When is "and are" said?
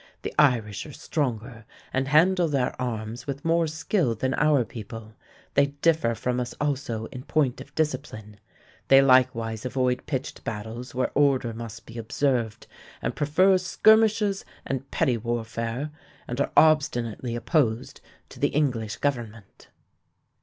16.27-16.51